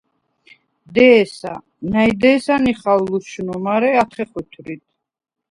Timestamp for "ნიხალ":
2.63-2.99